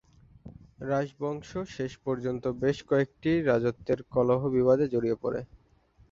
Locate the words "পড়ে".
5.21-5.41